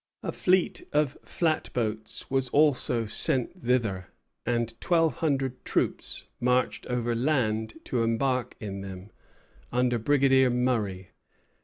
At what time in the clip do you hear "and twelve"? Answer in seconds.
4.47-5.17